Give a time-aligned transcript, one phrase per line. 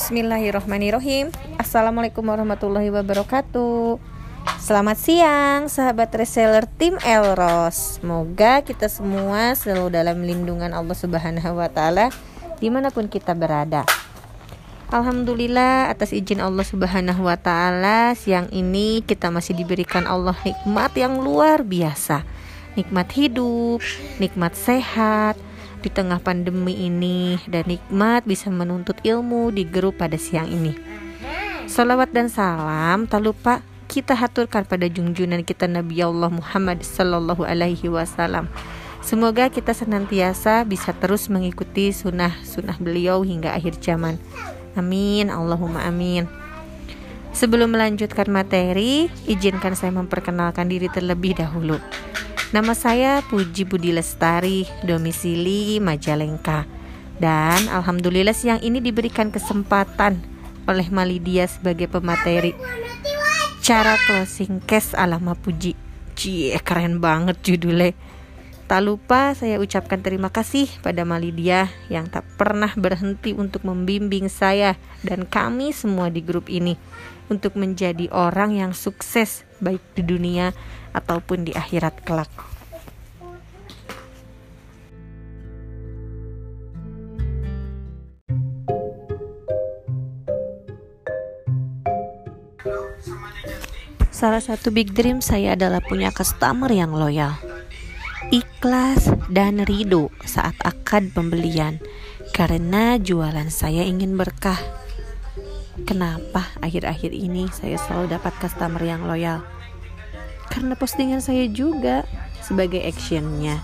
[0.00, 1.28] Bismillahirrahmanirrahim.
[1.60, 4.00] Assalamualaikum warahmatullahi wabarakatuh.
[4.56, 11.68] Selamat siang sahabat reseller tim Elros Semoga kita semua selalu dalam lindungan Allah subhanahu wa
[11.68, 12.08] ta'ala
[12.56, 13.84] Di mana pun kita berada.
[14.88, 21.20] Alhamdulillah atas izin Allah subhanahu wa ta'ala Siang ini kita masih diberikan Allah nikmat yang
[21.20, 22.24] luar biasa.
[22.72, 23.84] Nikmat hidup,
[24.16, 25.36] nikmat sehat,
[25.80, 30.76] di tengah pandemi ini dan nikmat bisa menuntut ilmu di grup pada siang ini.
[31.66, 37.90] Salawat dan salam tak lupa kita haturkan pada junjungan kita Nabi Allah Muhammad Sallallahu Alaihi
[37.90, 38.46] Wasallam.
[39.00, 44.20] Semoga kita senantiasa bisa terus mengikuti sunnah-sunnah beliau hingga akhir zaman.
[44.78, 46.28] Amin, Allahumma amin.
[47.30, 51.78] Sebelum melanjutkan materi, izinkan saya memperkenalkan diri terlebih dahulu.
[52.50, 56.66] Nama saya Puji Budi Lestari, domisili Majalengka.
[57.22, 60.18] Dan alhamdulillah siang ini diberikan kesempatan
[60.66, 62.52] oleh Malidia sebagai pemateri
[63.70, 65.78] cara closing case alama Puji.
[66.18, 67.94] Cie, keren banget judulnya.
[68.70, 74.78] Tak lupa saya ucapkan terima kasih pada Malidia yang tak pernah berhenti untuk membimbing saya
[75.02, 76.78] dan kami semua di grup ini
[77.26, 80.54] untuk menjadi orang yang sukses baik di dunia
[80.94, 82.30] ataupun di akhirat kelak.
[94.14, 97.34] Salah satu big dream saya adalah punya customer yang loyal,
[98.30, 101.82] ikhlas dan ridho saat akad pembelian
[102.34, 104.58] karena jualan saya ingin berkah.
[105.86, 109.42] Kenapa akhir-akhir ini saya selalu dapat customer yang loyal?
[110.50, 112.02] karena postingan saya juga
[112.42, 113.62] sebagai actionnya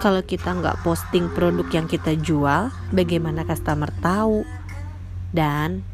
[0.00, 4.48] kalau kita nggak posting produk yang kita jual bagaimana customer tahu
[5.36, 5.84] dan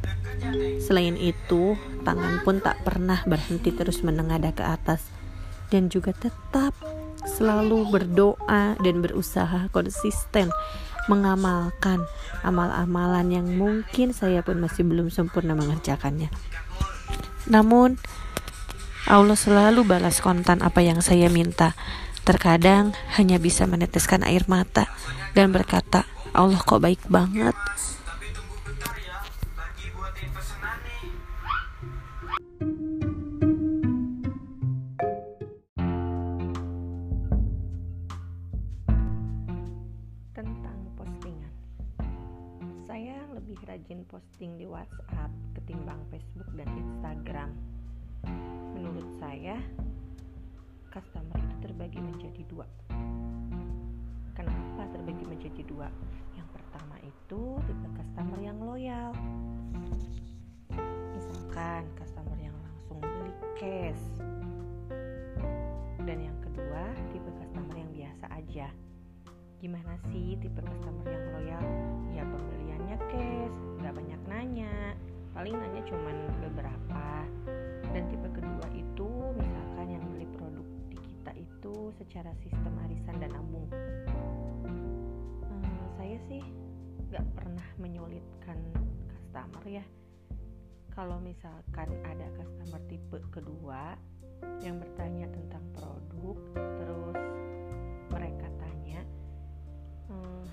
[0.79, 1.75] selain itu
[2.07, 5.03] tangan pun tak pernah berhenti terus menengadah ke atas
[5.75, 6.73] dan juga tetap
[7.37, 10.49] selalu berdoa dan berusaha konsisten
[11.07, 12.03] mengamalkan
[12.43, 16.33] amal-amalan yang mungkin saya pun masih belum sempurna mengerjakannya.
[17.47, 18.01] Namun
[19.07, 21.79] Allah selalu balas kontan apa yang saya minta.
[22.27, 24.91] Terkadang hanya bisa meneteskan air mata
[25.31, 26.03] dan berkata,
[26.35, 27.55] Allah kok baik banget.
[43.87, 47.55] Rajin posting di WhatsApp ketimbang Facebook dan Instagram.
[48.75, 49.63] Menurut saya
[50.91, 52.67] customer itu terbagi menjadi dua.
[54.35, 55.87] Kenapa terbagi menjadi dua?
[56.35, 59.15] Yang pertama itu tipe customer yang loyal.
[61.15, 64.03] Misalkan customer yang langsung beli cash.
[66.03, 68.67] Dan yang kedua tipe customer yang biasa aja
[69.57, 71.67] gimana sih tipe customer yang loyal?
[72.13, 74.75] Ya pembeliannya cash nggak banyak nanya.
[75.33, 77.07] Paling nanya cuman beberapa.
[77.93, 83.33] Dan tipe kedua itu misalkan yang beli produk di kita itu secara sistem arisan dan
[83.33, 83.65] nabung
[85.41, 86.45] hmm, saya sih
[87.09, 88.59] nggak pernah menyulitkan
[89.09, 89.85] customer ya.
[90.93, 93.97] Kalau misalkan ada customer tipe kedua
[94.61, 97.36] yang bertanya tentang produk terus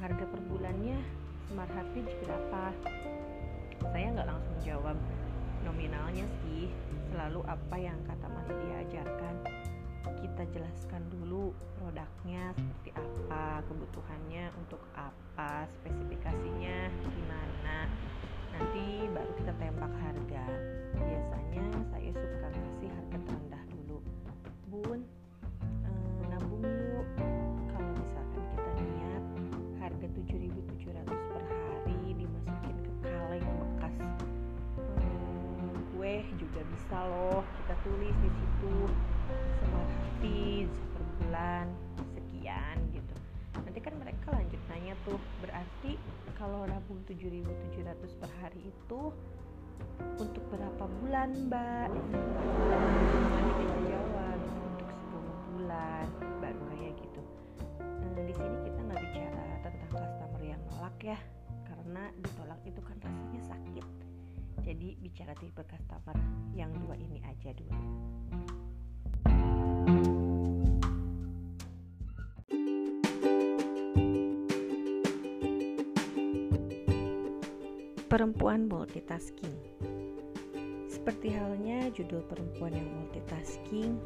[0.04, 1.00] harga per bulannya
[1.48, 2.76] smart happy berapa?
[3.88, 5.00] Saya nggak langsung jawab.
[5.64, 6.68] Nominalnya sih
[7.08, 9.36] selalu apa yang kata Mas dia ajarkan.
[10.20, 17.88] Kita jelaskan dulu produknya seperti apa kebutuhannya untuk apa spesifikasinya gimana.
[18.52, 20.44] Nanti baru kita tembak harga.
[21.00, 21.66] Biasanya
[21.96, 23.43] saya suka kasih harga terendah
[36.94, 38.76] bisa loh kita tulis di situ
[39.74, 41.66] happy per bulan
[42.14, 43.16] sekian gitu.
[43.66, 45.98] Nanti kan mereka lanjut nanya tuh berarti
[46.38, 49.10] kalau nabung 7.700 per hari itu
[50.22, 51.90] untuk berapa bulan mbak?
[52.14, 54.38] Nanti kita jawab
[54.78, 56.06] untuk 10 bulan
[56.46, 57.22] baru kayak gitu.
[57.82, 61.18] Nah, di sini kita nggak bicara tentang customer yang nolak ya
[61.66, 64.13] karena ditolak itu kan rasanya sakit
[64.64, 66.16] jadi bicara tipe customer
[66.56, 67.76] yang dua ini aja dulu.
[78.08, 79.52] Perempuan multitasking.
[80.88, 84.00] Seperti halnya judul perempuan yang multitasking,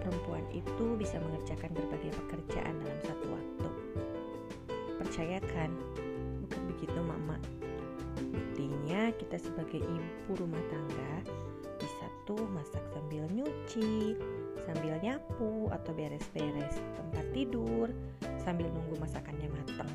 [0.00, 3.68] perempuan itu bisa mengerjakan berbagai pekerjaan dalam satu waktu.
[5.02, 5.70] Percayakan,
[6.46, 7.59] bukan begitu mama.
[8.90, 11.22] Buktinya kita sebagai ibu rumah tangga
[11.78, 14.18] bisa tuh masak sambil nyuci,
[14.66, 17.86] sambil nyapu atau beres-beres tempat tidur,
[18.42, 19.86] sambil nunggu masakannya matang.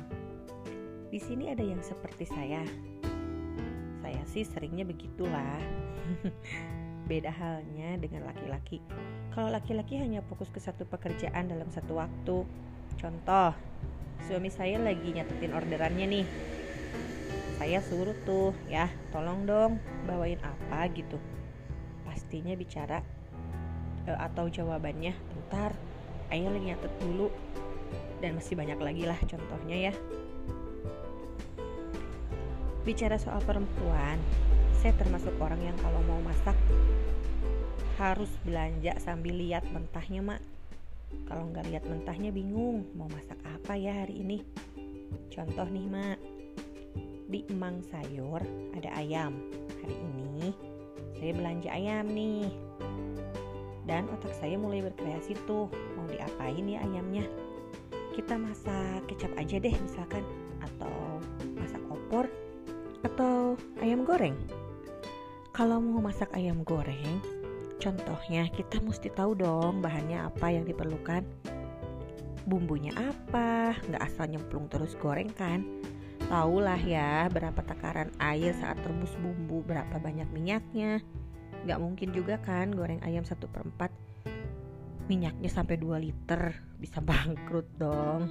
[1.12, 2.64] Di sini ada yang seperti saya,
[4.00, 5.60] saya sih seringnya begitulah.
[7.12, 8.80] Beda halnya dengan laki-laki.
[9.36, 12.48] Kalau laki-laki hanya fokus ke satu pekerjaan dalam satu waktu.
[12.96, 13.52] Contoh,
[14.24, 16.55] suami saya lagi nyatetin orderannya nih.
[17.66, 21.18] Saya suruh tuh, ya, tolong dong bawain apa gitu.
[22.06, 23.02] Pastinya bicara
[24.06, 25.74] e, atau jawabannya, bentar,
[26.30, 27.26] ayo nyatet dulu.
[28.22, 29.92] Dan masih banyak lagi lah contohnya ya.
[32.86, 34.22] Bicara soal perempuan,
[34.78, 36.54] saya termasuk orang yang kalau mau masak
[37.98, 40.42] harus belanja sambil lihat mentahnya, Mak.
[41.26, 44.46] Kalau nggak lihat mentahnya bingung mau masak apa ya hari ini.
[45.34, 46.35] Contoh nih, Mak.
[47.26, 48.38] Di emang sayur
[48.76, 49.34] ada ayam.
[49.82, 50.54] Hari ini
[51.16, 52.48] saya belanja ayam nih.
[53.86, 57.22] Dan otak saya mulai berkreasi tuh, mau diapain ya ayamnya?
[58.12, 60.26] Kita masak kecap aja deh misalkan
[60.58, 61.22] atau
[61.54, 62.26] masak opor
[63.06, 64.34] atau ayam goreng?
[65.54, 67.22] Kalau mau masak ayam goreng,
[67.80, 71.24] contohnya kita mesti tahu dong bahannya apa yang diperlukan.
[72.44, 75.64] Bumbunya apa, nggak asal nyemplung terus goreng kan?
[76.26, 80.98] Tahulah ya berapa takaran air saat rebus bumbu, berapa banyak minyaknya.
[81.62, 86.50] Nggak mungkin juga kan goreng ayam 1 per 4 minyaknya sampai 2 liter,
[86.82, 88.26] bisa bangkrut dong.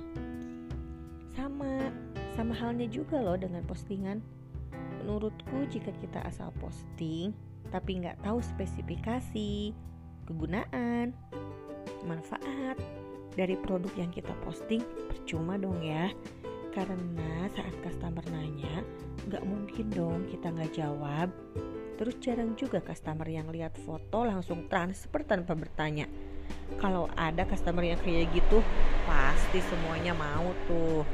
[1.31, 1.88] Sama,
[2.36, 4.19] sama halnya juga loh dengan postingan
[5.06, 7.30] Menurutku jika kita asal posting
[7.69, 9.74] tapi nggak tahu spesifikasi,
[10.25, 11.13] kegunaan,
[12.06, 12.77] manfaat
[13.38, 16.09] dari produk yang kita posting percuma dong ya.
[16.75, 18.83] Karena saat customer nanya,
[19.31, 21.31] nggak mungkin dong kita nggak jawab.
[21.95, 26.04] Terus jarang juga customer yang lihat foto langsung transfer tanpa bertanya.
[26.75, 28.60] Kalau ada customer yang kayak gitu,
[29.07, 31.07] pasti semuanya mau tuh.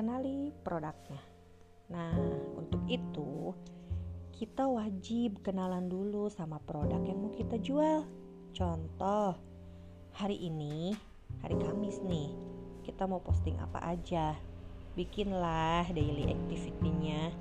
[0.00, 1.39] kenali produknya.
[1.90, 2.14] Nah,
[2.54, 3.54] untuk itu
[4.30, 8.06] kita wajib kenalan dulu sama produk yang mau kita jual.
[8.54, 9.36] Contoh,
[10.14, 10.94] hari ini,
[11.42, 12.32] hari Kamis nih,
[12.86, 14.38] kita mau posting apa aja.
[14.94, 17.34] Bikinlah daily activity-nya.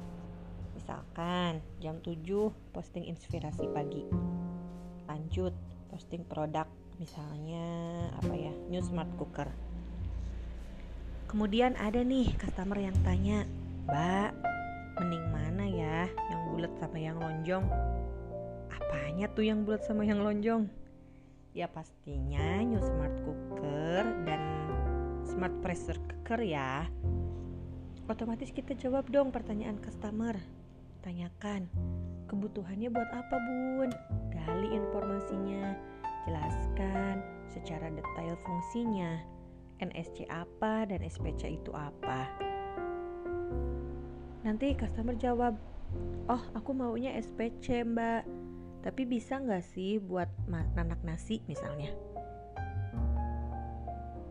[0.76, 4.04] Misalkan jam 7 posting inspirasi pagi.
[5.08, 5.54] Lanjut
[5.94, 6.66] posting produk
[7.00, 7.64] misalnya
[8.20, 9.48] apa ya, new smart cooker
[11.30, 13.46] Kemudian ada nih customer yang tanya,
[13.90, 14.32] Mbak,
[15.02, 17.66] mending mana ya yang bulat sama yang lonjong?
[18.70, 20.70] Apanya tuh yang bulat sama yang lonjong?
[21.58, 24.42] Ya pastinya new smart cooker dan
[25.26, 26.86] smart pressure cooker ya.
[28.06, 30.38] Otomatis kita jawab dong pertanyaan customer.
[31.02, 31.66] Tanyakan,
[32.30, 33.90] kebutuhannya buat apa bun?
[34.30, 35.74] Gali informasinya,
[36.30, 39.18] jelaskan secara detail fungsinya
[39.82, 42.49] NSC apa dan SPC itu apa.
[44.40, 45.60] Nanti customer jawab,
[46.32, 48.24] oh aku maunya SPC mbak,
[48.80, 51.92] tapi bisa nggak sih buat nanak nasi misalnya?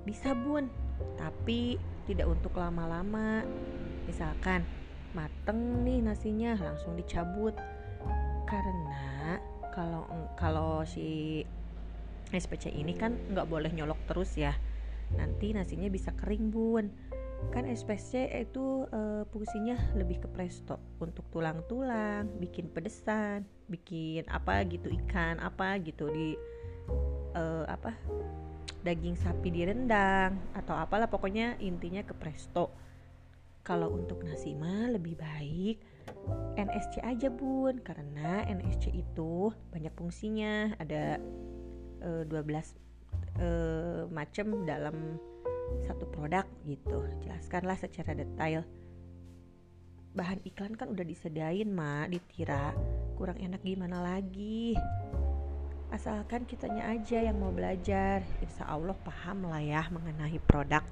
[0.09, 0.73] Bisa bun,
[1.21, 1.77] tapi
[2.09, 3.45] tidak untuk lama-lama.
[4.09, 4.65] Misalkan
[5.13, 7.53] mateng nih nasinya langsung dicabut.
[8.49, 9.37] Karena
[9.77, 10.09] kalau
[10.41, 11.45] kalau si
[12.33, 14.57] SPC ini kan nggak boleh nyolok terus ya.
[15.13, 16.89] Nanti nasinya bisa kering bun
[17.49, 20.79] kan SPC itu e, fungsinya lebih ke presto.
[21.01, 26.33] Untuk tulang-tulang bikin pedesan bikin apa gitu ikan apa gitu di
[27.37, 27.93] e, apa
[28.83, 31.09] daging sapi direndang atau apalah.
[31.09, 32.71] Pokoknya intinya ke presto.
[33.67, 35.77] Kalau untuk nasi mah lebih baik
[36.57, 37.81] NSC aja bun.
[37.81, 40.77] Karena NSC itu banyak fungsinya.
[40.81, 41.21] Ada
[42.03, 42.89] e, 12
[43.39, 45.19] uh, macam dalam
[45.87, 47.05] satu produk gitu.
[47.25, 48.63] Jelaskanlah secara detail.
[50.17, 52.75] Bahan iklan kan udah disediain mak di tira
[53.15, 54.75] kurang enak gimana lagi?
[55.89, 58.21] Asalkan kitanya aja yang mau belajar.
[58.45, 60.85] Insya Allah paham lah ya mengenai produk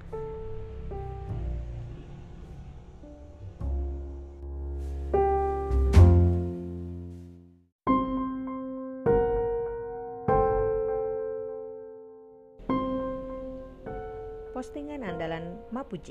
[14.67, 16.11] postingan andalan Mapuji.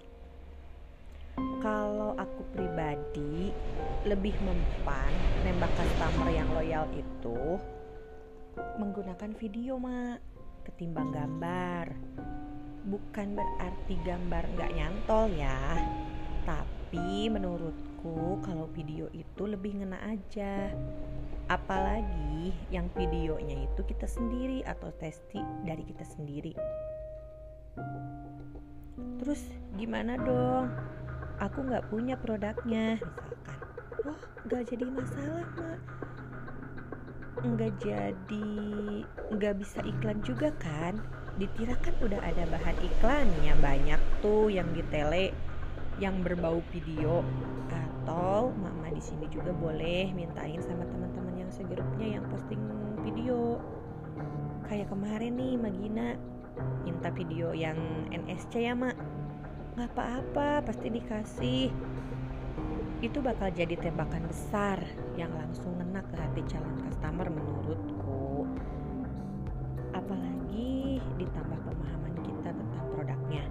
[1.59, 3.51] Kalau aku pribadi
[4.07, 5.11] lebih mempan
[5.43, 7.59] nembak customer yang loyal itu
[8.79, 10.23] menggunakan video mak
[10.63, 11.99] ketimbang gambar.
[12.87, 15.75] Bukan berarti gambar nggak nyantol ya,
[16.47, 20.71] tapi menurutku kalau video itu lebih ngena aja
[21.51, 26.55] apalagi yang videonya itu kita sendiri atau testi dari kita sendiri
[29.19, 29.41] terus
[29.75, 30.71] gimana dong?
[31.43, 33.59] Aku nggak punya produknya misalkan.
[34.05, 35.79] Wah nggak jadi masalah mak.
[37.43, 38.47] Nggak jadi
[39.35, 41.03] nggak bisa iklan juga kan?
[41.35, 45.35] Di Tira kan udah ada bahan iklannya banyak tuh yang di tele
[45.99, 47.23] yang berbau video.
[47.71, 52.61] Atau mama di sini juga boleh mintain sama teman-teman yang segrupnya yang posting
[53.03, 53.59] video.
[54.65, 56.15] Kayak kemarin nih Magina
[56.85, 57.77] minta video yang
[58.09, 58.95] NSC ya mak.
[59.75, 61.67] Nggak apa-apa pasti dikasih.
[63.03, 64.79] Itu bakal jadi tembakan besar
[65.19, 68.47] yang langsung ngena ke hati calon customer menurutku.
[69.91, 73.43] Apalagi ditambah pemahaman kita tentang produknya.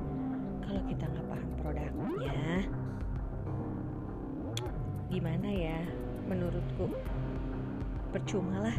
[0.64, 2.40] Kalau kita nggak paham produknya
[5.14, 5.78] gimana ya
[6.26, 6.90] menurutku?
[8.10, 8.76] Percuma lah.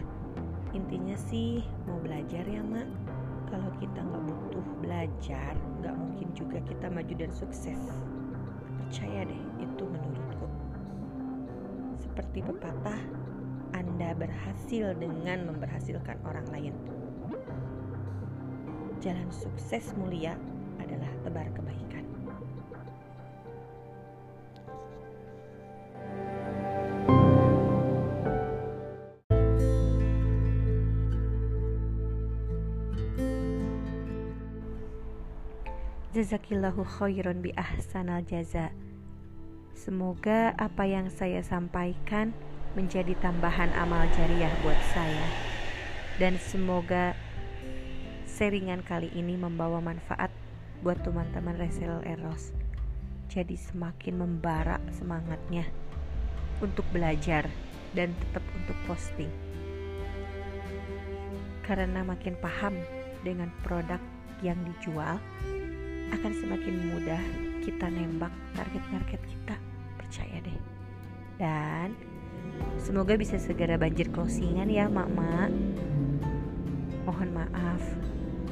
[0.75, 3.04] Intinya sih mau belajar ya mak
[3.49, 7.81] kalau kita nggak butuh belajar nggak mungkin juga kita maju dan sukses.
[8.79, 10.47] Percaya deh itu menurutku.
[11.99, 13.01] Seperti pepatah
[13.75, 16.73] anda berhasil dengan memberhasilkan orang lain.
[19.03, 20.39] Jalan sukses mulia
[20.79, 22.04] adalah tebar kebaikan
[36.15, 38.71] Jazakillahu khairan bi ahsanal jaza.
[39.75, 42.31] Semoga apa yang saya sampaikan
[42.71, 45.27] menjadi tambahan amal jariah buat saya.
[46.15, 47.19] Dan semoga
[48.23, 50.31] seringan kali ini membawa manfaat
[50.79, 52.55] buat teman-teman resel eros.
[53.27, 55.67] Jadi semakin membara semangatnya
[56.63, 57.43] untuk belajar
[57.91, 59.35] dan tetap untuk posting.
[61.67, 62.79] Karena makin paham
[63.19, 63.99] dengan produk
[64.39, 65.19] yang dijual,
[66.13, 67.23] akan semakin mudah
[67.65, 69.55] kita nembak target-target kita.
[69.97, 70.59] Percaya deh.
[71.41, 71.97] Dan
[72.77, 75.51] semoga bisa segera banjir closingan ya mak-mak
[77.05, 77.81] mohon maaf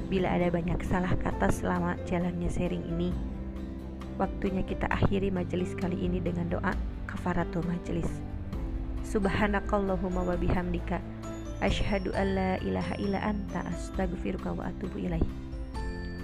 [0.07, 3.09] bila ada banyak salah kata selama jalannya sharing ini.
[4.21, 6.73] Waktunya kita akhiri majelis kali ini dengan doa
[7.09, 8.05] kafaratul majelis.
[9.09, 11.01] Subhanakallahumma wa bihamdika.
[11.65, 15.42] Asyhadu an la ilaha illa anta astaghfiruka wa atubu ilaih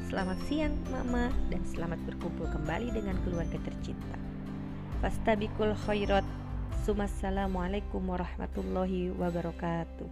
[0.09, 4.17] Selamat siang mama dan selamat berkumpul kembali dengan keluarga tercinta.
[5.05, 6.25] Fastabikul khairat.
[6.89, 10.09] Assalamualaikum warahmatullahi wabarakatuh.